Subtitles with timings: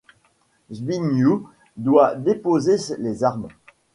[0.73, 1.45] Zbigniew
[1.77, 3.49] doit déposer les armes.